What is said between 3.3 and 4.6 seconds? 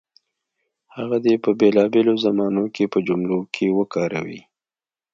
کې وکاروي.